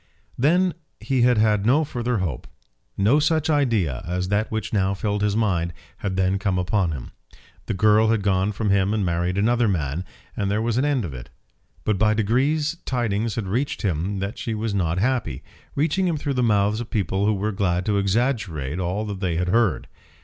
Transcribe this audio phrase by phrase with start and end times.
[0.35, 2.47] Then he had had no further hope.
[2.97, 7.11] No such idea as that which now filled his mind had then come upon him.
[7.67, 10.03] The girl had gone from him and married another man,
[10.35, 11.29] and there was an end of it.
[11.83, 15.43] But by degrees tidings had reached him that she was not happy,
[15.75, 19.35] reaching him through the mouths of people who were glad to exaggerate all that they
[19.35, 19.87] had heard.